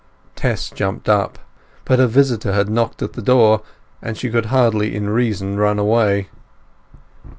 Tess 0.35 0.71
jumped 0.71 1.07
up, 1.07 1.37
but 1.85 1.99
her 1.99 2.07
visitor 2.07 2.53
had 2.53 2.69
knocked 2.71 3.03
at 3.03 3.13
the 3.13 3.21
door, 3.21 3.61
and 4.01 4.17
she 4.17 4.31
could 4.31 4.47
hardly 4.47 4.95
in 4.95 5.11
reason 5.11 5.57
run 5.57 5.77
away. 5.77 6.27